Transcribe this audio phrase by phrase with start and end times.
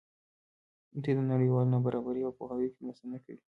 [1.01, 3.41] دوی د نړیوالې نابرابرۍ په پوهاوي کې مرسته نه کوي.